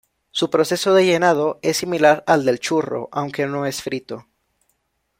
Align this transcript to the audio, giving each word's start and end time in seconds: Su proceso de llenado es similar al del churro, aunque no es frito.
Su 0.31 0.49
proceso 0.49 0.95
de 0.95 1.05
llenado 1.05 1.59
es 1.61 1.77
similar 1.77 2.23
al 2.25 2.43
del 2.43 2.59
churro, 2.59 3.07
aunque 3.11 3.45
no 3.45 3.67
es 3.67 3.83
frito. 3.83 4.25